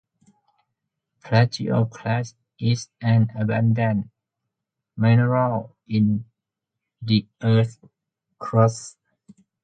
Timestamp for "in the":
5.87-7.27